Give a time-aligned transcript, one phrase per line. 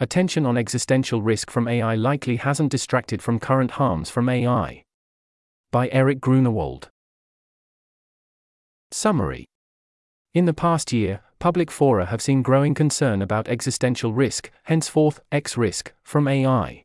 [0.00, 4.84] attention on existential risk from AI likely hasn't distracted from current harms from AI.
[5.72, 6.90] By Erich Grunewald.
[8.92, 9.46] Summary
[10.34, 15.56] In the past year, public fora have seen growing concern about existential risk, henceforth, X
[15.56, 16.84] risk, from AI.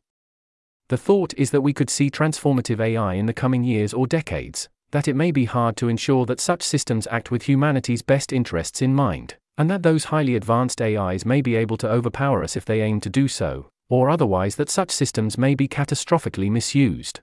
[0.88, 4.68] The thought is that we could see transformative AI in the coming years or decades,
[4.90, 8.82] that it may be hard to ensure that such systems act with humanity's best interests
[8.82, 12.64] in mind, and that those highly advanced AIs may be able to overpower us if
[12.64, 17.20] they aim to do so, or otherwise that such systems may be catastrophically misused.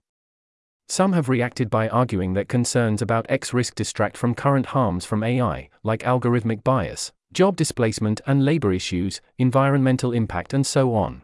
[0.87, 5.23] Some have reacted by arguing that concerns about X risk distract from current harms from
[5.23, 11.21] AI, like algorithmic bias, job displacement and labor issues, environmental impact, and so on.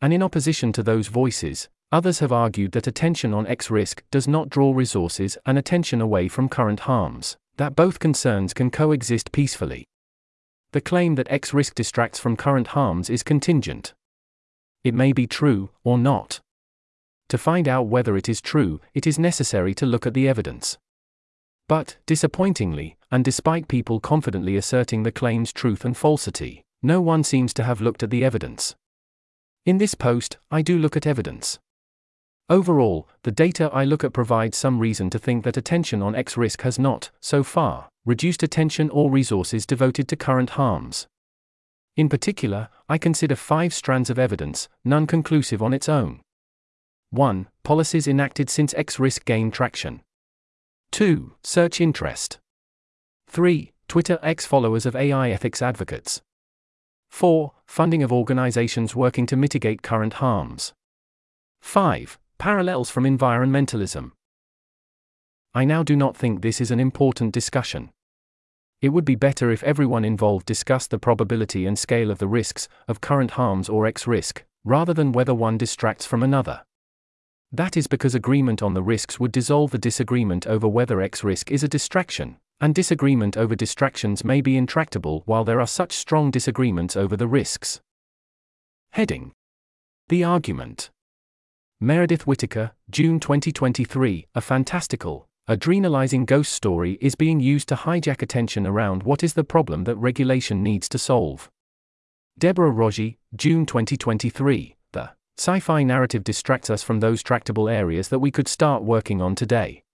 [0.00, 4.28] And in opposition to those voices, Others have argued that attention on X risk does
[4.28, 9.86] not draw resources and attention away from current harms, that both concerns can coexist peacefully.
[10.72, 13.94] The claim that X risk distracts from current harms is contingent.
[14.84, 16.40] It may be true, or not.
[17.28, 20.78] To find out whether it is true, it is necessary to look at the evidence.
[21.68, 27.52] But, disappointingly, and despite people confidently asserting the claim's truth and falsity, no one seems
[27.54, 28.74] to have looked at the evidence.
[29.66, 31.58] In this post, I do look at evidence.
[32.50, 36.36] Overall, the data I look at provides some reason to think that attention on X
[36.36, 41.06] risk has not, so far, reduced attention or resources devoted to current harms.
[41.94, 46.20] In particular, I consider five strands of evidence, none conclusive on its own.
[47.10, 47.48] 1.
[47.64, 50.00] Policies enacted since X risk gained traction.
[50.92, 51.34] 2.
[51.42, 52.38] Search interest.
[53.28, 53.72] 3.
[53.88, 56.22] Twitter X followers of AI ethics advocates.
[57.10, 57.52] 4.
[57.66, 60.72] Funding of organizations working to mitigate current harms.
[61.60, 62.18] 5.
[62.38, 64.12] Parallels from environmentalism.
[65.54, 67.90] I now do not think this is an important discussion.
[68.80, 72.68] It would be better if everyone involved discussed the probability and scale of the risks
[72.86, 76.62] of current harms or X risk, rather than whether one distracts from another.
[77.50, 81.50] That is because agreement on the risks would dissolve the disagreement over whether X risk
[81.50, 86.30] is a distraction, and disagreement over distractions may be intractable while there are such strong
[86.30, 87.80] disagreements over the risks.
[88.92, 89.32] Heading
[90.08, 90.90] The Argument
[91.80, 98.66] Meredith Whittaker, June 2023, a fantastical, adrenalizing ghost story is being used to hijack attention
[98.66, 101.48] around what is the problem that regulation needs to solve.
[102.36, 108.18] Deborah Raji, June 2023, the sci fi narrative distracts us from those tractable areas that
[108.18, 109.84] we could start working on today.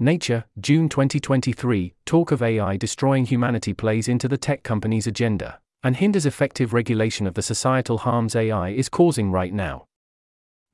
[0.00, 5.94] Nature, June 2023, talk of AI destroying humanity plays into the tech company's agenda and
[5.94, 9.86] hinders effective regulation of the societal harms AI is causing right now.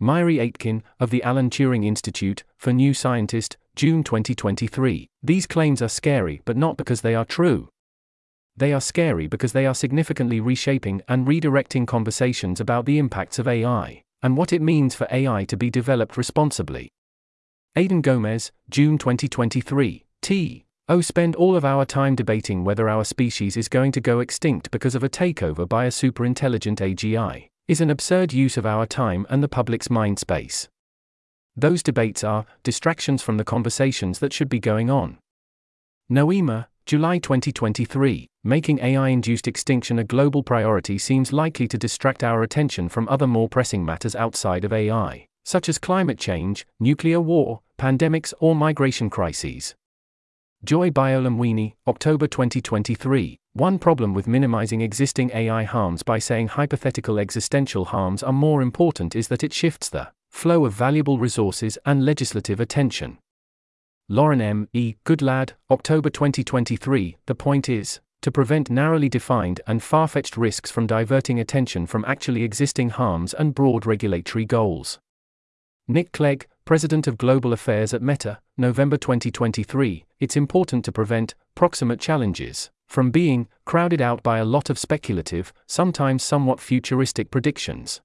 [0.02, 5.06] Mhairi Aitken, of the Alan Turing Institute, for New Scientist, June 2023.
[5.22, 7.68] These claims are scary but not because they are true.
[8.56, 13.46] They are scary because they are significantly reshaping and redirecting conversations about the impacts of
[13.46, 16.90] AI, and what it means for AI to be developed responsibly.
[17.76, 20.04] Aidan Gomez, June 2023.
[20.20, 20.64] T.
[20.88, 24.72] Oh, spend all of our time debating whether our species is going to go extinct
[24.72, 29.26] because of a takeover by a superintelligent AGI is an absurd use of our time
[29.30, 30.68] and the public's mind space.
[31.56, 35.16] Those debates are distractions from the conversations that should be going on.
[36.10, 42.42] Noema, July 2023, making AI induced extinction a global priority seems likely to distract our
[42.42, 47.60] attention from other more pressing matters outside of AI, such as climate change, nuclear war,
[47.78, 49.74] pandemics, or migration crises.
[50.64, 53.36] Joy Buolamwini, October 2023.
[53.54, 59.16] One problem with minimizing existing AI harms by saying hypothetical existential harms are more important
[59.16, 63.18] is that it shifts the flow of valuable resources and legislative attention.
[64.08, 64.68] Lauren M.
[64.72, 64.94] E.
[65.04, 67.16] Goodlad, October 2023.
[67.26, 72.04] The point is to prevent narrowly defined and far fetched risks from diverting attention from
[72.04, 75.00] actually existing harms and broad regulatory goals.
[75.88, 81.98] Nick Clegg, President of Global Affairs at Meta, November 2023, it's important to prevent proximate
[81.98, 88.00] challenges from being crowded out by a lot of speculative, sometimes somewhat futuristic predictions.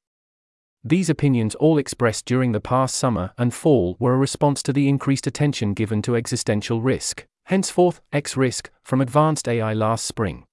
[0.84, 4.90] These opinions, all expressed during the past summer and fall, were a response to the
[4.90, 10.47] increased attention given to existential risk, henceforth, X risk, from advanced AI last spring.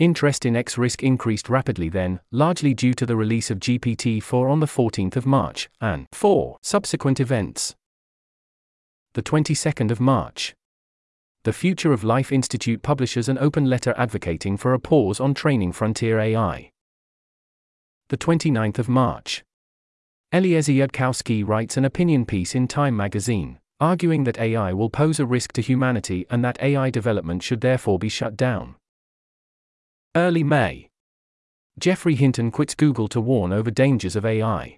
[0.00, 4.48] Interest in X risk increased rapidly then, largely due to the release of GPT 4
[4.48, 7.76] on the 14th of March, and 4 subsequent events.
[9.12, 10.54] The 22nd of March.
[11.44, 15.72] The Future of Life Institute publishes an open letter advocating for a pause on training
[15.72, 16.70] frontier AI.
[18.08, 19.44] The 29th of March.
[20.32, 25.26] Eliezer Yudkowsky writes an opinion piece in Time magazine, arguing that AI will pose a
[25.26, 28.76] risk to humanity and that AI development should therefore be shut down.
[30.16, 30.88] Early May.
[31.78, 34.76] Geoffrey Hinton quits Google to warn over dangers of AI.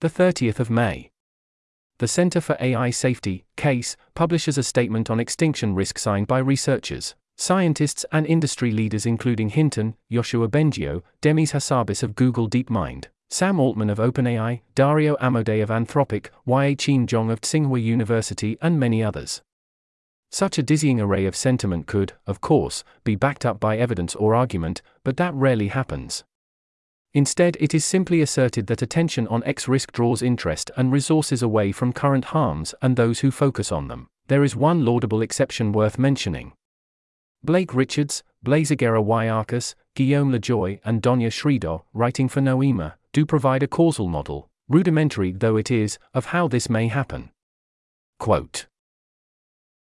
[0.00, 1.10] The 30th of May.
[1.98, 7.14] The Center for AI Safety, CAIS, publishes a statement on extinction risk signed by researchers,
[7.36, 13.90] scientists, and industry leaders including Hinton, Yoshua Bengio, Demis Hassabis of Google DeepMind, Sam Altman
[13.90, 19.42] of OpenAI, Dario Amodei of Anthropic, Ya-Qin Zhang of Tsinghua University, and many others.
[20.34, 24.34] Such a dizzying array of sentiment could, of course, be backed up by evidence or
[24.34, 26.24] argument, but that rarely happens.
[27.12, 31.70] Instead, it is simply asserted that attention on X risk draws interest and resources away
[31.70, 34.08] from current harms and those who focus on them.
[34.26, 36.54] There is one laudable exception worth mentioning.
[37.44, 43.24] Blake Richards, Blaise Agüera y Arcas, Guillaume Lajoie, and Dhanya Sridhar, writing for Noema, do
[43.24, 47.30] provide a causal model, rudimentary though it is, of how this may happen.
[48.18, 48.66] Quote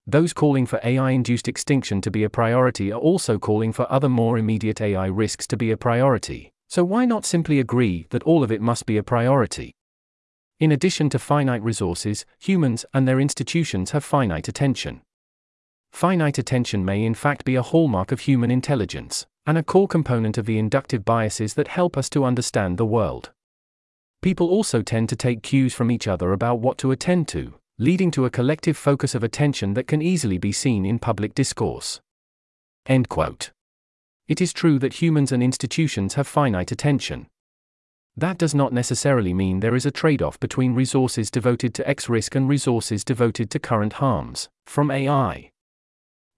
[0.07, 4.09] Those calling for AI induced extinction to be a priority are also calling for other
[4.09, 6.51] more immediate AI risks to be a priority.
[6.67, 9.73] So why not simply agree that all of it must be a priority?
[10.59, 15.01] In addition to finite resources, humans and their institutions have finite attention.
[15.91, 20.37] Finite attention may in fact be a hallmark of human intelligence, and a core component
[20.37, 23.31] of the inductive biases that help us to understand the world.
[24.21, 28.09] People also tend to take cues from each other about what to attend to, leading
[28.09, 31.99] to a collective focus of attention that can easily be seen in public discourse.
[32.85, 33.51] End quote.
[34.27, 37.27] It is true that humans and institutions have finite attention.
[38.15, 42.07] That does not necessarily mean there is a trade off between resources devoted to X
[42.07, 45.49] risk and resources devoted to current harms, from AI.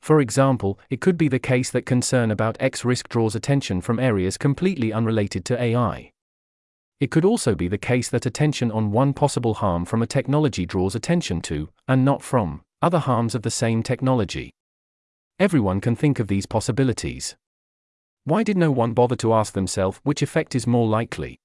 [0.02, 4.00] For example, it could be the case that concern about X risk draws attention from
[4.00, 6.12] areas completely unrelated to AI.
[7.00, 10.66] It could also be the case that attention on one possible harm from a technology
[10.66, 14.52] draws attention to, and not from, other harms of the same technology.
[15.40, 17.36] Everyone can think of these possibilities.
[18.24, 21.40] Why did no one bother to ask themselves which effect is more likely?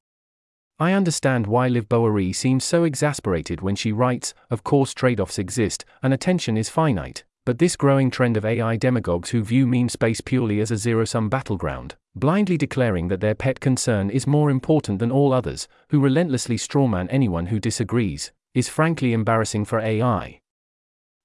[0.78, 5.38] I understand why Liv Boeree seems so exasperated when she writes, of course trade offs
[5.38, 9.90] exist, and attention is finite, but this growing trend of AI demagogues who view meme
[9.90, 14.50] space purely as a zero sum battleground, blindly declaring that their pet concern is more
[14.50, 20.40] important than all others, who relentlessly strawman anyone who disagrees, is frankly embarrassing for AI.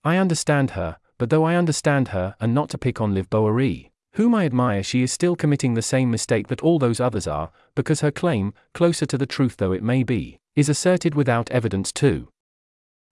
[0.03, 3.91] I understand her, but though I understand her, and not to pick on Liv Boeree,
[4.13, 7.51] whom I admire, she is still committing the same mistake that all those others are,
[7.75, 11.91] because her claim, closer to the truth though it may be, is asserted without evidence
[11.91, 12.29] too.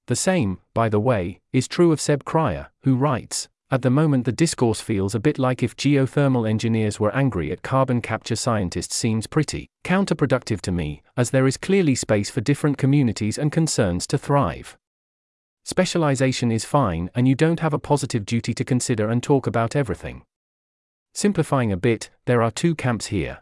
[0.07, 4.25] The same, by the way, is true of Seb Krier, who writes At the moment,
[4.25, 8.95] the discourse feels a bit like if geothermal engineers were angry at carbon capture scientists,
[8.95, 14.05] seems pretty counterproductive to me, as there is clearly space for different communities and concerns
[14.07, 14.77] to thrive.
[15.63, 19.75] Specialization is fine, and you don't have a positive duty to consider and talk about
[19.75, 20.21] everything.
[21.15, 23.41] Simplifying a bit, there are two camps here.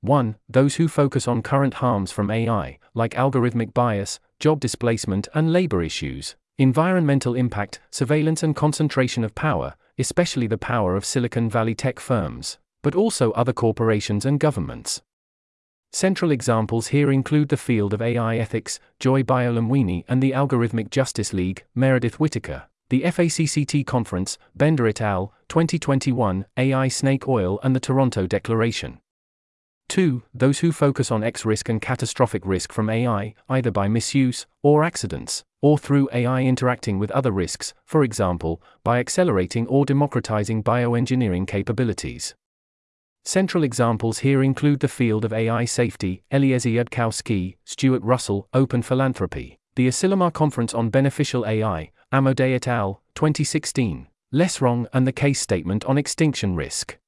[0.00, 0.36] 1.
[0.48, 5.82] Those who focus on current harms from AI, like algorithmic bias, job displacement, and labor
[5.82, 12.00] issues, environmental impact, surveillance, and concentration of power, especially the power of Silicon Valley tech
[12.00, 15.02] firms, but also other corporations and governments.
[15.92, 21.32] Central examples here include the field of AI ethics, Joy Buolamwini, and the Algorithmic Justice
[21.32, 22.64] League, Meredith Whittaker.
[22.88, 29.00] The FACCT Conference, Bender et al., 2021, AI Snake Oil and the Toronto Declaration.
[29.88, 30.22] 2.
[30.34, 34.84] Those who focus on X risk and catastrophic risk from AI, either by misuse, or
[34.84, 41.46] accidents, or through AI interacting with other risks, for example, by accelerating or democratizing bioengineering
[41.46, 42.34] capabilities.
[43.24, 49.58] Central examples here include the field of AI safety, Eliezer Yudkowsky, Stuart Russell, Open Philanthropy,
[49.74, 55.40] the Asilomar Conference on Beneficial AI, Amodei et al., 2016, Less Wrong, and the CAIS
[55.40, 56.98] statement on extinction risk.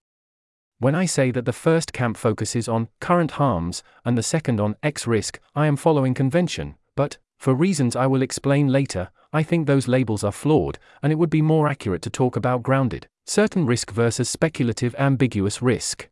[0.80, 4.76] When I say that the first camp focuses on current harms and the second on
[4.80, 9.66] X risk, I am following convention, but, for reasons I will explain later, I think
[9.66, 13.66] those labels are flawed, and it would be more accurate to talk about grounded, certain
[13.66, 16.08] risk versus speculative ambiguous risk.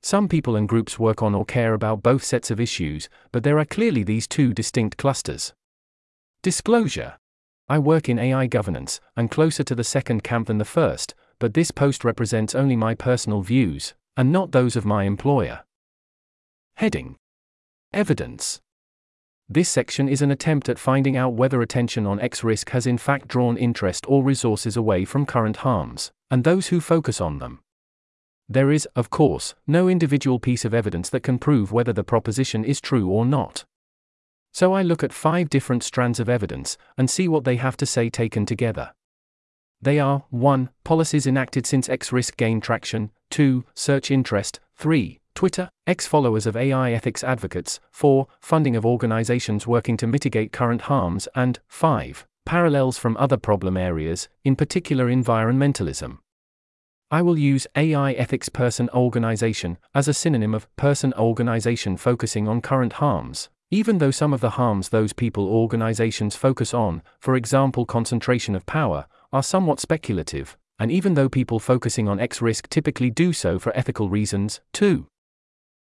[0.00, 3.58] Some people and groups work on or care about both sets of issues, but there
[3.58, 5.54] are clearly these two distinct clusters.
[6.40, 7.14] Disclosure
[7.68, 11.54] I work in AI governance, and closer to the second camp than the first, but
[11.54, 15.64] this post represents only my personal views, and not those of my employer.
[16.76, 17.16] Heading
[17.92, 18.60] Evidence
[19.48, 22.96] This section is an attempt at finding out whether attention on X risk has in
[22.96, 27.58] fact drawn interest or resources away from current harms, and those who focus on them.
[28.48, 32.64] There is, of course, no individual piece of evidence that can prove whether the proposition
[32.64, 33.64] is true or not.
[34.52, 37.84] So I look at five different strands of evidence and see what they have to
[37.84, 38.92] say taken together.
[39.82, 40.70] They are 1.
[40.84, 43.64] Policies enacted since X risk gained traction, 2.
[43.74, 45.18] Search interest, 3.
[45.34, 48.28] Twitter, X followers of AI ethics advocates, 4.
[48.40, 52.24] Funding of organizations working to mitigate current harms, and 5.
[52.46, 56.18] Parallels from other problem areas, in particular environmentalism.
[57.10, 62.60] I will use AI ethics person organization as a synonym of person organization focusing on
[62.60, 67.84] current harms, even though some of the harms those people organizations focus on, for example
[67.84, 73.10] concentration of power, are somewhat speculative, and even though people focusing on X risk typically
[73.10, 75.06] do so for ethical reasons, too.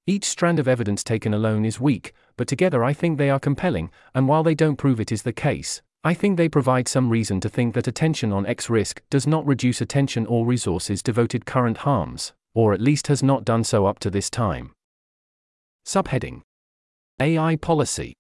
[0.06, 3.90] Each strand of evidence taken alone is weak, but together I think they are compelling,
[4.14, 7.40] and while they don't prove it is the case, I think they provide some reason
[7.40, 11.78] to think that attention on X risk does not reduce attention or resources devoted current
[11.78, 14.74] harms, or at least has not done so up to this time.
[15.86, 16.42] Subheading
[17.22, 18.14] AI Policy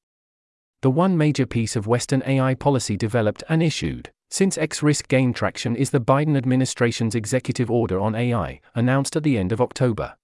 [0.82, 5.36] The one major piece of Western AI policy developed and issued since X risk gained
[5.36, 10.16] traction is the Biden administration's executive order on AI, announced at the end of October.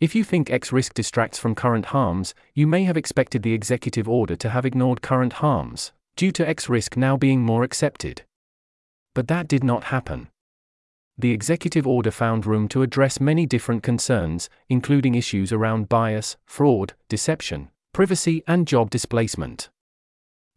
[0.00, 4.08] If you think X risk distracts from current harms, you may have expected the executive
[4.08, 8.22] order to have ignored current harms, due to X risk now being more accepted.
[9.14, 10.28] But that did not happen.
[11.18, 16.94] The executive order found room to address many different concerns, including issues around bias, fraud,
[17.10, 19.68] deception, privacy, and job displacement.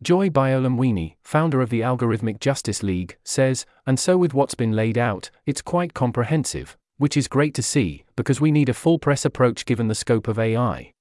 [0.04, 4.98] Joy Buolamwini, founder of the Algorithmic Justice League, says, and so with what's been laid
[4.98, 9.26] out, it's quite comprehensive, which is great to see, because we need a full press
[9.26, 10.92] approach given the scope of AI.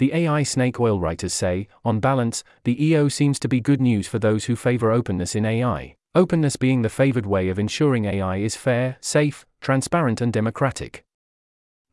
[0.00, 4.08] The AI snake oil writers say, on balance, the EO seems to be good news
[4.08, 8.38] for those who favor openness in AI, openness being the favored way of ensuring AI
[8.38, 11.04] is fair, safe, transparent, and democratic.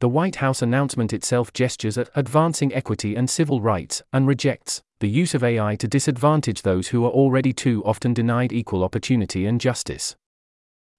[0.02, 5.08] The White House announcement itself gestures at advancing equity and civil rights and rejects the
[5.08, 9.62] use of AI to disadvantage those who are already too often denied equal opportunity and
[9.62, 10.18] justice.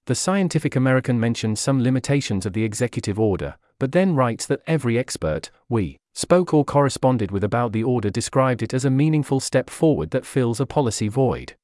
[0.06, 4.98] The Scientific American mentions some limitations of the executive order, but then writes that every
[4.98, 9.68] expert, we, spoke or corresponded with about the order described it as a meaningful step
[9.68, 11.54] forward that fills a policy void.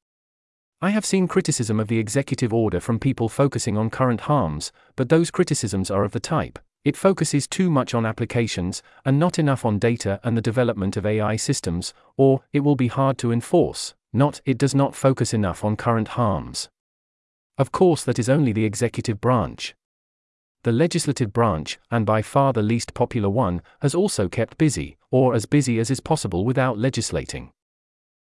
[0.82, 5.08] I have seen criticism of the executive order from people focusing on current harms, but
[5.08, 9.64] those criticisms are of the type it focuses too much on applications, and not enough
[9.64, 13.94] on data and the development of AI systems, or it will be hard to enforce,
[14.12, 16.68] not it does not focus enough on current harms.
[17.56, 19.74] Of course, that is only the executive branch.
[20.64, 25.34] The legislative branch, and by far the least popular one, has also kept busy, or
[25.34, 27.52] as busy as is possible without legislating.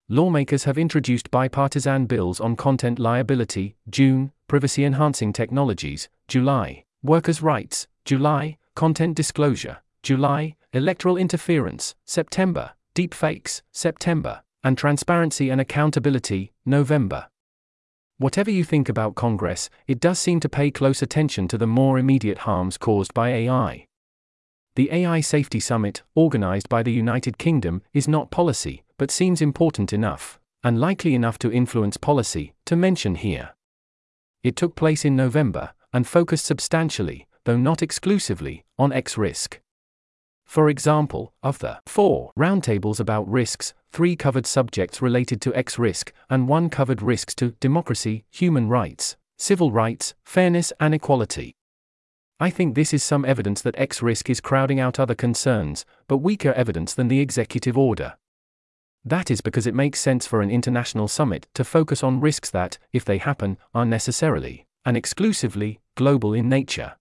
[0.08, 7.86] Lawmakers have introduced bipartisan bills on content liability, June, privacy enhancing technologies, July, workers' rights,
[8.10, 17.28] July, content disclosure, July, electoral interference, September, deepfakes, September, and transparency and accountability, November.
[18.18, 22.00] Whatever you think about Congress, it does seem to pay close attention to the more
[22.00, 23.86] immediate harms caused by AI.
[24.74, 29.92] The AI Safety Summit, organized by the United Kingdom, is not policy, but seems important
[29.92, 33.50] enough, and likely enough to influence policy, to mention here.
[34.42, 39.60] It took place in November, and focused substantially, though not exclusively, on X risk.
[40.44, 46.12] For example, of the four roundtables about risks, three covered subjects related to X risk,
[46.28, 51.54] and one covered risks to democracy, human rights, civil rights, fairness, and equality.
[52.40, 56.18] I think this is some evidence that X risk is crowding out other concerns, but
[56.18, 58.16] weaker evidence than the executive order.
[59.04, 62.78] That is because it makes sense for an international summit to focus on risks that,
[62.92, 66.96] if they happen, are necessarily, and exclusively, global in nature.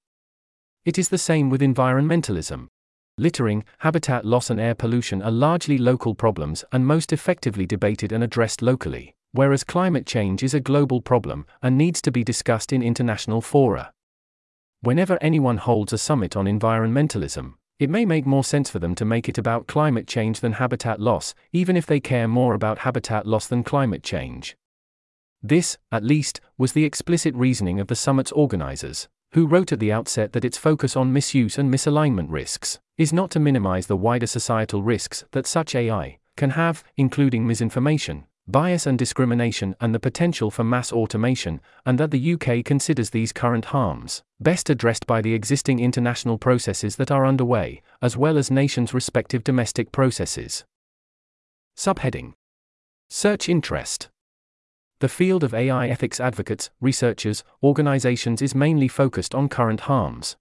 [0.89, 2.67] It is the same with environmentalism.
[3.15, 8.23] Littering, habitat loss, and air pollution are largely local problems and most effectively debated and
[8.23, 12.81] addressed locally, whereas climate change is a global problem and needs to be discussed in
[12.81, 13.93] international fora.
[14.81, 19.05] Whenever anyone holds a summit on environmentalism, it may make more sense for them to
[19.05, 23.27] make it about climate change than habitat loss, even if they care more about habitat
[23.27, 24.57] loss than climate change.
[25.43, 29.91] This, at least, was the explicit reasoning of the summit's organizers who wrote at the
[29.91, 34.27] outset that its focus on misuse and misalignment risks is not to minimize the wider
[34.27, 40.49] societal risks that such AI can have, including misinformation, bias and discrimination, and the potential
[40.49, 45.33] for mass automation, and that the UK considers these current harms best addressed by the
[45.33, 50.63] existing international processes that are underway, as well as nations' respective domestic processes.
[51.77, 52.33] Subheading
[53.09, 54.09] Search Interest
[54.99, 60.35] the field of AI ethics advocates, researchers, organizations is mainly focused on current harms.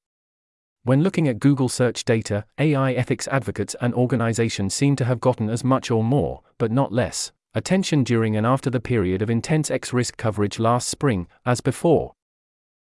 [0.82, 5.48] When looking at Google search data, AI ethics advocates and organizations seem to have gotten
[5.48, 9.70] as much or more, but not less, attention during and after the period of intense
[9.70, 12.12] X risk coverage last spring, as before.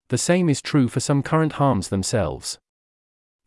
[0.09, 2.61] The same is true for some current harms themselves.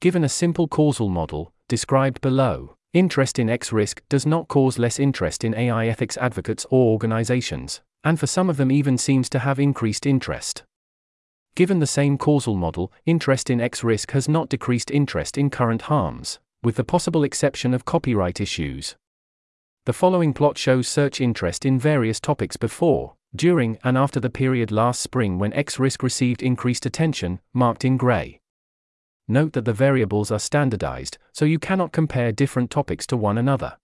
[0.01, 4.99] Given a simple causal model, described below, interest in X risk does not cause less
[4.99, 9.39] interest in AI ethics advocates or organizations, and for some of them even seems to
[9.39, 10.63] have increased interest.
[11.55, 15.83] Given the same causal model, interest in X risk has not decreased interest in current
[15.83, 18.95] harms, with the possible exception of copyright issues.
[19.85, 24.71] The following plot shows search interest in various topics before, during, and after the period
[24.71, 28.39] last spring when X risk received increased attention, marked in gray.
[29.27, 33.78] Note that the variables are standardized, so you cannot compare different topics to one another.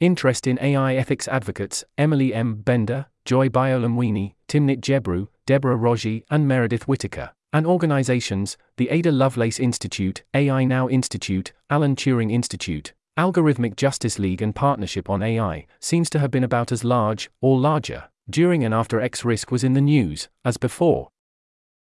[0.00, 2.56] Interest in AI ethics advocates Emily M.
[2.56, 9.60] Bender, Joy Buolamwini, Timnit Gebru, Deborah Raji, and Meredith Whittaker, and organizations the Ada Lovelace
[9.60, 16.10] Institute, AI Now Institute, Alan Turing Institute, Algorithmic Justice League, and Partnership on AI seems
[16.10, 19.74] to have been about as large, or larger, during and after X risk was in
[19.74, 21.10] the news, as before.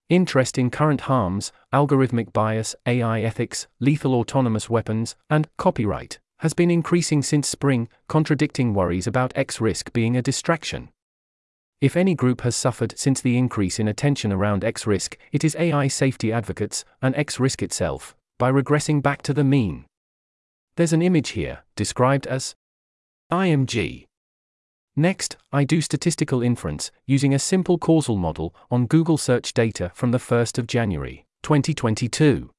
[0.10, 6.70] Interest in current harms, algorithmic bias, AI ethics, lethal autonomous weapons, and copyright has been
[6.70, 10.90] increasing since spring, contradicting worries about X risk being a distraction.
[11.80, 15.56] If any group has suffered since the increase in attention around X risk, it is
[15.58, 19.86] AI safety advocates and X risk itself, by regressing back to the mean.
[20.76, 22.56] There's an image here, described as
[23.32, 24.04] IMG.
[24.98, 30.12] Next, I do statistical inference using a simple causal model on Google search data from
[30.12, 32.53] the 1st of January, 2022.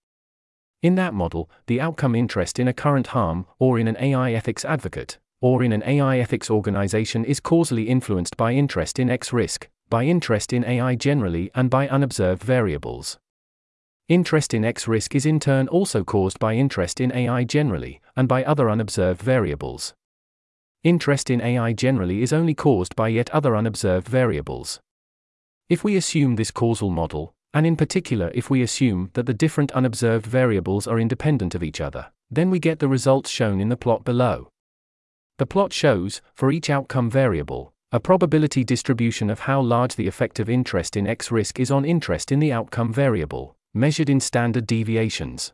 [0.85, 4.67] In that model, the outcome interest in a current harm, or in an AI ethics
[4.67, 9.71] advocate, or in an AI ethics organization is causally influenced by interest in X risk,
[9.89, 13.17] by interest in AI generally, and by unobserved variables.
[14.11, 18.29] Interest in X risk is in turn also caused by interest in AI generally, and
[18.29, 19.95] by other unobserved variables.
[20.83, 24.81] Interest in AI generally is only caused by yet other unobserved variables.
[25.71, 29.73] If we assume this causal model, and in particular if we assume that the different
[29.73, 33.77] unobserved variables are independent of each other, then we get the results shown in the
[33.77, 34.49] plot below.
[35.39, 40.41] The plot shows, for each outcome variable, a probability distribution of how large the effect
[40.41, 44.67] of interest in X risk is on interest in the outcome variable, measured in standard
[44.67, 45.53] deviations.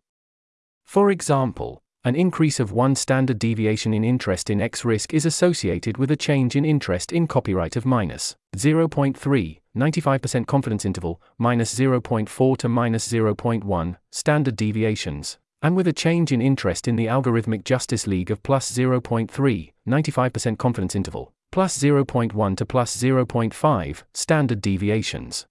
[0.84, 5.98] For example, an increase of one standard deviation in interest in X risk is associated
[5.98, 12.56] with a change in interest in copyright of minus 0.3, 95% confidence interval, minus 0.4
[12.56, 18.06] to minus 0.1 standard deviations, and with a change in interest in the Algorithmic Justice
[18.06, 25.46] League of plus 0.3, 95% confidence interval, plus 0.1 to plus 0.5 standard deviations.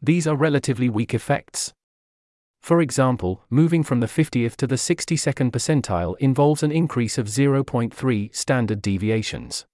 [0.00, 1.72] These are relatively weak effects.
[2.60, 8.34] For example, moving from the 50th to the 62nd percentile involves an increase of 0.3
[8.34, 9.64] standard deviations.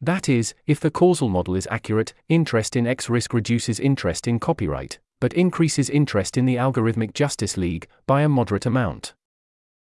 [0.00, 4.38] That is, if the causal model is accurate, interest in X risk reduces interest in
[4.38, 9.14] copyright, but increases interest in the Algorithmic Justice League by a moderate amount.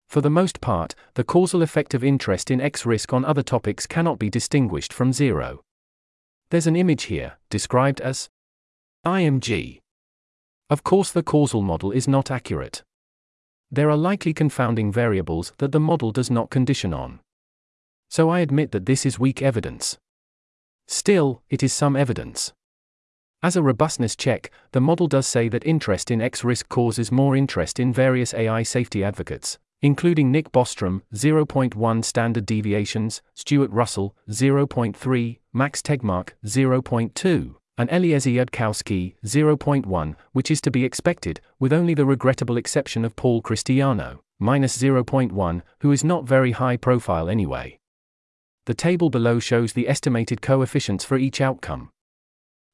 [0.09, 3.87] For the most part, the causal effect of interest in X risk on other topics
[3.87, 5.63] cannot be distinguished from zero.
[6.51, 8.29] There's an image here, described as
[9.07, 9.79] IMG.
[10.69, 12.83] Of course, the causal model is not accurate.
[13.71, 17.21] There are likely confounding variables that the model does not condition on.
[18.13, 19.97] So I admit that this is weak evidence.
[20.87, 22.53] Still, it is some evidence.
[23.43, 27.35] As a robustness check, the model does say that interest in X risk causes more
[27.35, 35.39] interest in various AI safety advocates, including Nick Bostrom, 0.1 standard deviations, Stuart Russell, 0.3,
[35.55, 42.05] Max Tegmark, 0.2, and Eliezer Yudkowsky, 0.1, which is to be expected, with only the
[42.05, 47.79] regrettable exception of Paul Christiano, minus 0.1, who is not very high profile anyway.
[48.67, 51.91] The table below shows the estimated coefficients for each outcome.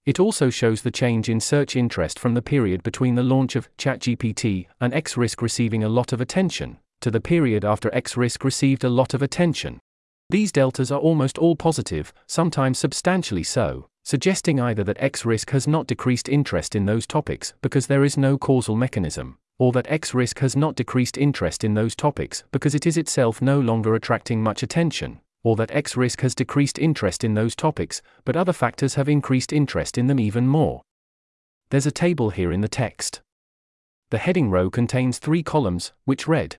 [0.05, 3.75] It also shows the change in search interest from the period between the launch of
[3.79, 8.45] ChatGPT and X risk receiving a lot of attention, to the period after X risk
[8.45, 9.81] received a lot of attention.
[10.29, 15.67] These deltas are almost all positive, sometimes substantially so, suggesting either that X risk has
[15.67, 20.13] not decreased interest in those topics because there is no causal mechanism, or that X
[20.13, 24.43] risk has not decreased interest in those topics because it is itself no longer attracting
[24.43, 28.95] much attention, or that X risk has decreased interest in those topics, but other factors
[28.95, 30.83] have increased interest in them even more.
[31.71, 33.21] There's a table here in the text.
[34.11, 36.57] The heading row contains three columns, which read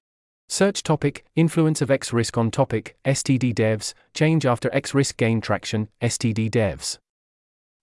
[0.48, 5.42] Search topic, influence of X risk on topic, STD devs, change after X risk gain
[5.42, 6.98] traction, STD devs.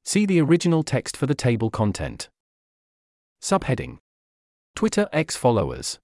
[0.04, 2.28] See the original text for the table content.
[3.40, 3.98] Subheading
[4.74, 5.98] Twitter X followers.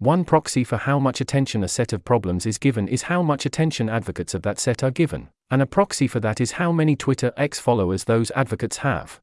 [0.00, 3.44] One proxy for how much attention a set of problems is given is how much
[3.44, 6.94] attention advocates of that set are given, and a proxy for that is how many
[6.94, 9.20] Twitter X followers those advocates have.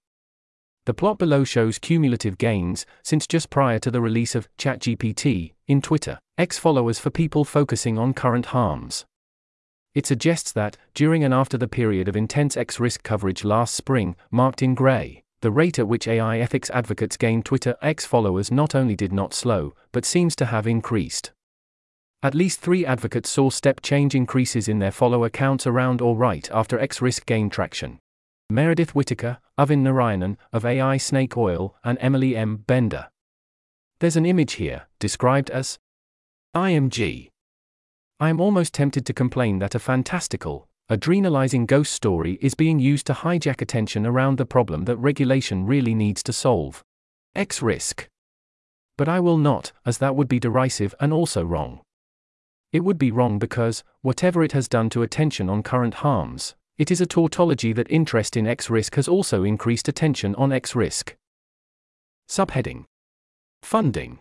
[0.85, 5.81] The plot below shows cumulative gains since just prior to the release of ChatGPT in
[5.81, 9.05] Twitter X followers for people focusing on current harms.
[9.93, 14.17] It suggests that, during and after the period of intense X risk coverage last spring,
[14.29, 18.73] marked in gray, the rate at which AI ethics advocates gain Twitter X followers not
[18.73, 21.33] only did not slow, but seems to have increased.
[22.23, 26.49] At least three advocates saw step change increases in their follower counts around or right
[26.51, 27.99] after X risk gained traction.
[28.49, 32.63] Meredith Whittaker, Arvind Narayanan, of AI Snake Oil, and Emily M.
[32.65, 33.09] Bender.
[33.99, 35.77] There's an image here, described as
[36.55, 37.29] IMG.
[38.19, 43.07] I am almost tempted to complain that a fantastical, Adrenalizing ghost story is being used
[43.07, 46.83] to hijack attention around the problem that regulation really needs to solve.
[47.35, 48.07] X risk.
[48.95, 51.81] But I will not, as that would be derisive and also wrong.
[52.71, 56.91] It would be wrong because, whatever it has done to attention on current harms, it
[56.91, 61.15] is a tautology that interest in X risk has also increased attention on X risk.
[62.29, 62.85] Subheading
[63.63, 64.19] Funding.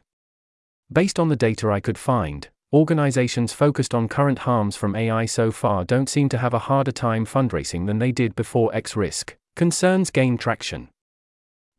[0.90, 5.52] Based on the data I could find, Organizations focused on current harms from AI so
[5.52, 9.36] far don't seem to have a harder time fundraising than they did before X risk.
[9.54, 10.88] Concerns gain traction.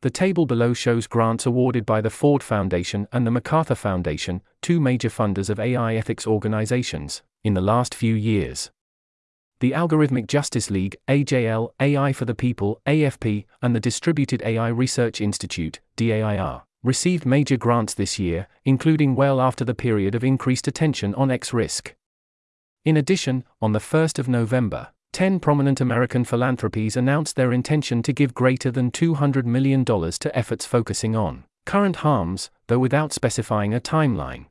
[0.03, 4.79] The table below shows grants awarded by the Ford Foundation and the MacArthur Foundation, two
[4.79, 8.71] major funders of AI ethics organizations, in the last few years.
[9.59, 15.19] The Algorithmic Justice League, AJL, AI for the People, AFP, and the Distributed AI Research
[15.19, 21.15] Institute, DAIR, received major grants this year, including well after the period of increased attention
[21.15, 21.95] on X risk.
[22.85, 28.13] In addition, on the 1st of November, 10 prominent American philanthropies announced their intention to
[28.13, 33.79] give greater than $200 million to efforts focusing on current harms, though without specifying a
[33.79, 34.45] timeline.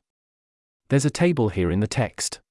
[0.89, 2.41] There's a table here in the text.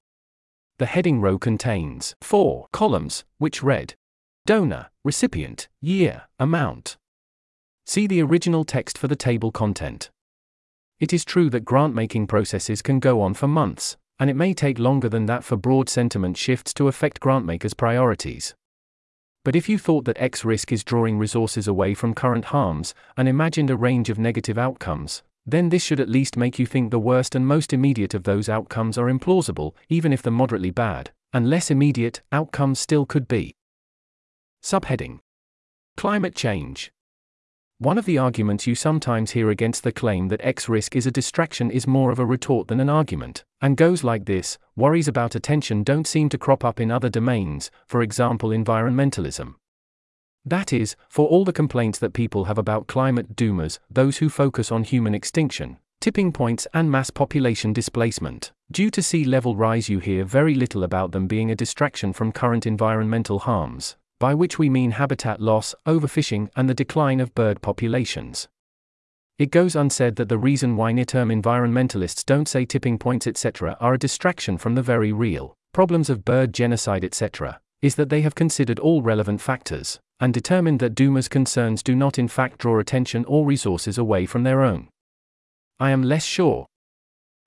[0.79, 3.95] The heading row contains four columns, which read
[4.47, 6.97] Donor, Recipient, Year, Amount.
[7.87, 10.11] See the original text for the table content.
[11.01, 14.55] It is true that grant making processes can go on for months, and it may
[14.55, 18.55] take longer than that for broad sentiment shifts to affect grantmakers' priorities.
[19.45, 23.29] But if you thought that X risk is drawing resources away from current harms, and
[23.29, 26.99] imagined a range of negative outcomes, then this should at least make you think the
[26.99, 31.51] worst and most immediate of those outcomes are implausible, even if the moderately bad, and
[31.51, 33.55] less immediate, outcomes still could be.
[34.63, 35.19] Subheading
[35.99, 36.91] Climate Change
[37.85, 41.11] one of the arguments you sometimes hear against the claim that X risk is a
[41.11, 45.35] distraction is more of a retort than an argument, and goes like this worries about
[45.35, 49.57] attention don't seem to crop up in other domains, for example, environmentalism.
[50.47, 54.73] That is, for all the complaints that people have about climate doomers, those who focus
[54.73, 58.51] on human extinction, tipping points, and mass population displacement.
[58.73, 62.33] Due to sea level rise, you hear very little about them being a distraction from
[62.33, 67.61] current environmental harms by which we mean habitat loss, overfishing, and the decline of bird
[67.61, 68.49] populations.
[69.39, 73.77] It goes unsaid that the reason why near term environmentalists don't say tipping points, etc.,
[73.81, 78.23] are a distraction from the very real problems of bird genocide, etc., is that they
[78.23, 82.79] have considered all relevant factors and determined that doomers' concerns do not in fact draw
[82.79, 84.89] attention or resources away from their own.
[85.79, 86.65] I am less sure.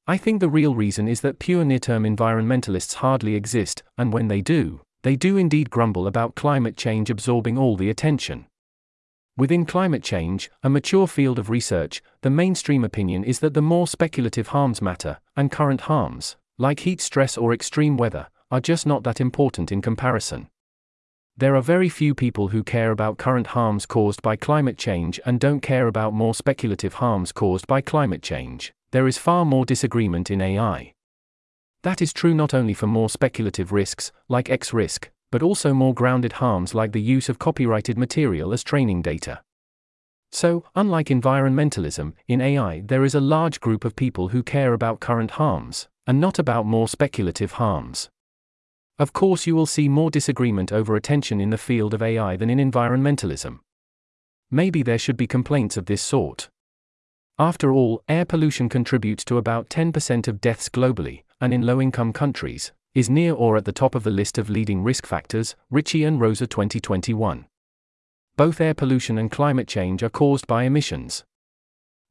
[0.05, 4.27] I think the real reason is that pure near term environmentalists hardly exist, and when
[4.27, 8.45] they do, they do indeed grumble about climate change absorbing all the attention.
[9.37, 13.87] Within climate change, a mature field of research, the mainstream opinion is that the more
[13.87, 19.03] speculative harms matter, and current harms, like heat stress or extreme weather, are just not
[19.03, 20.47] that important in comparison.
[21.37, 25.39] There are very few people who care about current harms caused by climate change and
[25.39, 28.73] don't care about more speculative harms caused by climate change.
[28.89, 30.93] There is far more disagreement in AI.
[31.87, 35.93] That is true not only for more speculative risks, like X risk, but also more
[35.93, 39.41] grounded harms like the use of copyrighted material as training data.
[40.29, 44.99] So, unlike environmentalism, in AI there is a large group of people who care about
[44.99, 48.09] current harms, and not about more speculative harms.
[48.99, 52.49] Of course, you will see more disagreement over attention in the field of AI than
[52.49, 53.59] in environmentalism.
[54.51, 56.49] Maybe there should be complaints of this sort.
[57.39, 62.11] After all, air pollution contributes to about 10% of deaths globally, and in low income
[62.11, 66.03] countries, is near or at the top of the list of leading risk factors, Ritchie
[66.03, 67.45] and Roser 2021.
[68.37, 71.25] Both air pollution and climate change are caused by emissions.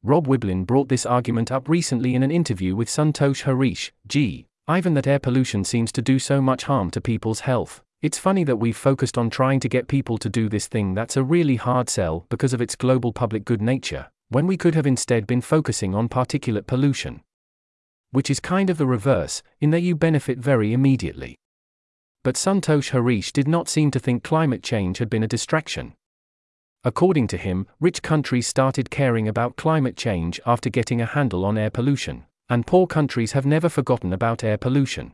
[0.01, 4.45] Rob Wiblin brought this argument up recently in an interview with Santosh Harish, G.
[4.65, 7.81] Ivan that air pollution seems to do so much harm to people's health.
[8.01, 11.17] It's funny that we've focused on trying to get people to do this thing that's
[11.17, 14.87] a really hard sell because of its global public good nature, when we could have
[14.87, 17.21] instead been focusing on particulate pollution.
[18.11, 21.37] which is kind of the reverse, in that you benefit very immediately.
[22.23, 25.93] But Santosh Harish did not seem to think climate change had been a distraction.
[26.83, 31.57] According to him, rich countries started caring about climate change after getting a handle on
[31.57, 35.13] air pollution, and poor countries have never forgotten about air pollution.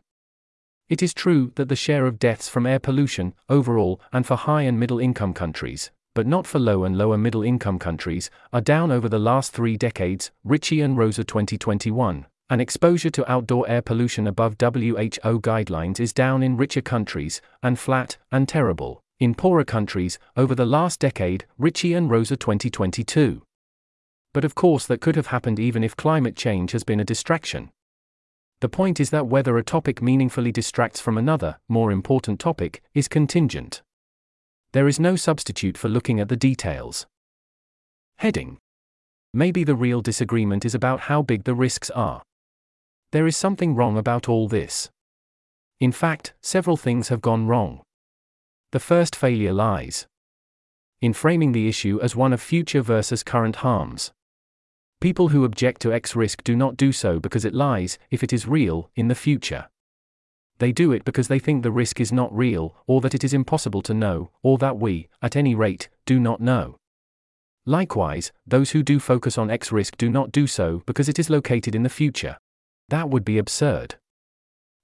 [0.89, 4.63] It is true that the share of deaths from air pollution, overall, and for high
[4.63, 8.91] and middle income countries, but not for low and lower middle income countries, are down
[8.91, 12.25] over the last three decades, Ritchie and Roser 2021.
[12.49, 17.79] An exposure to outdoor air pollution above WHO guidelines is down in richer countries, and
[17.79, 23.41] flat, and terrible, in poorer countries, over the last decade, Ritchie and Roser 2022.
[24.33, 27.71] But of course, that could have happened even if climate change has been a distraction.
[28.59, 33.07] The point is that whether a topic meaningfully distracts from another, more important topic, is
[33.07, 33.81] contingent.
[34.73, 37.05] There is no substitute for looking at the details.
[38.17, 38.57] Heading
[39.31, 42.23] Maybe the real disagreement is about how big the risks are.
[43.11, 44.89] There is something wrong about all this.
[45.79, 47.81] In fact, several things have gone wrong.
[48.71, 50.07] The first failure lies
[51.01, 54.11] in framing the issue as one of future versus current harms.
[55.01, 58.31] People who object to X risk do not do so because it lies, if it
[58.31, 59.67] is real, in the future.
[60.59, 63.33] They do it because they think the risk is not real, or that it is
[63.33, 66.77] impossible to know, or that we, at any rate, do not know.
[67.65, 71.29] Likewise, those who do focus on X risk do not do so because it is
[71.29, 72.37] located in the future.
[72.89, 73.95] That would be absurd.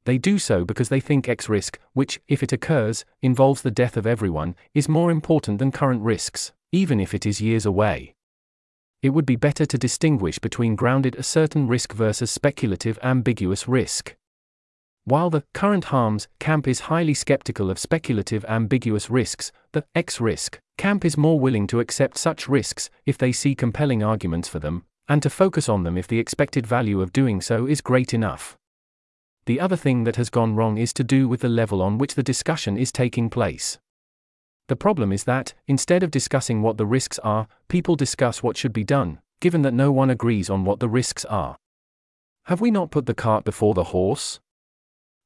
[0.06, 3.98] They do so because they think X risk, which, if it occurs, involves the death
[3.98, 8.16] of everyone, is more important than current risks, even if it is years away.
[9.02, 14.16] It would be better to distinguish between grounded a certain risk versus speculative ambiguous risk.
[15.06, 20.60] While the current harms camp is highly skeptical of speculative ambiguous risks, the X risk
[20.78, 24.84] camp is more willing to accept such risks if they see compelling arguments for them,
[25.08, 28.56] and to focus on them if the expected value of doing so is great enough.
[29.46, 32.14] The other thing that has gone wrong is to do with the level on which
[32.14, 33.80] the discussion is taking place.
[34.68, 38.74] The problem is that, instead of discussing what the risks are, people discuss what should
[38.74, 41.58] be done, given that no one agrees on what the risks are.
[42.44, 44.40] Have we not put the cart before the horse?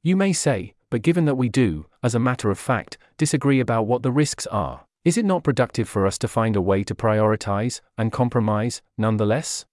[0.05, 3.87] You may say, but given that we do, as a matter of fact, disagree about
[3.87, 6.93] what the risks are, is it not productive for us to find a way to
[6.93, 9.65] prioritize and compromise, nonetheless?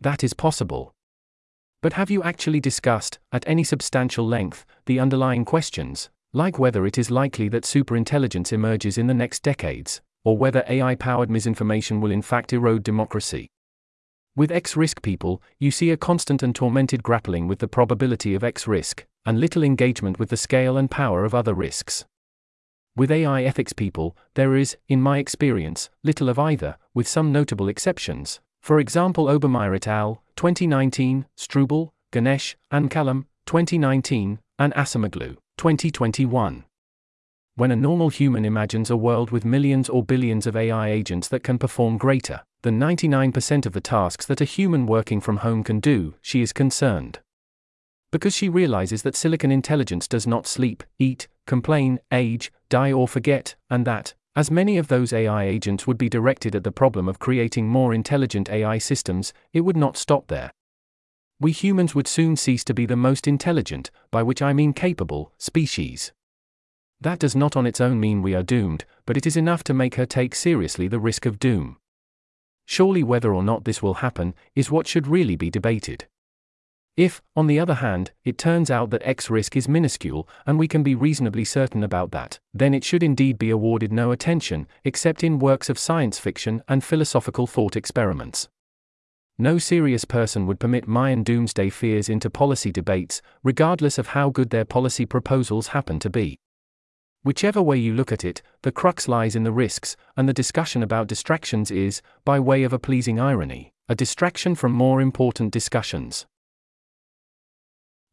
[0.00, 0.94] That is possible.
[1.82, 6.96] But have you actually discussed, at any substantial length, the underlying questions, like whether it
[6.96, 12.12] is likely that superintelligence emerges in the next decades, or whether AI powered misinformation will
[12.12, 13.48] in fact erode democracy?
[14.36, 18.44] With X risk people, you see a constant and tormented grappling with the probability of
[18.44, 22.04] X risk, and little engagement with the scale and power of other risks.
[22.96, 27.68] With AI ethics people, there is, in my experience, little of either, with some notable
[27.68, 28.40] exceptions.
[28.60, 36.64] For example, Obermeyer et al., 2019, Strubell, Ganesh, and Kalam, 2019, and Acemoglu, 2021.
[37.56, 41.42] When a normal human imagines a world with millions or billions of AI agents that
[41.42, 45.80] can perform greater than 99% of the tasks that a human working from home can
[45.80, 47.20] do, she is concerned
[48.10, 53.54] because she realizes that silicon intelligence does not sleep, eat, complain, age, die, or forget,
[53.68, 57.18] and that, as many of those AI agents would be directed at the problem of
[57.18, 60.50] creating more intelligent AI systems, it would not stop there.
[61.38, 65.32] We humans would soon cease to be the most intelligent, by which I mean capable,
[65.38, 66.12] species.
[67.00, 69.74] That does not on its own mean we are doomed, but it is enough to
[69.74, 71.78] make her take seriously the risk of doom.
[72.66, 76.06] Surely, whether or not this will happen, is what should really be debated.
[76.96, 80.68] If, on the other hand, it turns out that X risk is minuscule, and we
[80.68, 85.24] can be reasonably certain about that, then it should indeed be awarded no attention, except
[85.24, 88.48] in works of science fiction and philosophical thought experiments.
[89.38, 94.50] No serious person would permit Mayan doomsday fears into policy debates, regardless of how good
[94.50, 96.38] their policy proposals happen to be.
[97.22, 100.82] Whichever way you look at it, the crux lies in the risks, and the discussion
[100.82, 106.26] about distractions is, by way of a pleasing irony, a distraction from more important discussions.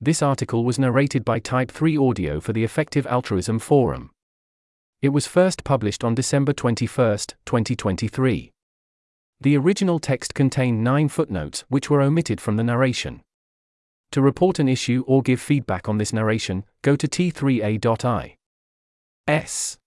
[0.02, 4.12] This article was narrated by Type 3 Audio for the Effective Altruism Forum.
[5.02, 8.52] It was first published on December 21, 2023.
[9.40, 13.22] The original text contained nine footnotes which were omitted from the narration.
[14.12, 18.37] To report an issue or give feedback on this narration, go to t3a.i.
[19.28, 19.78] S.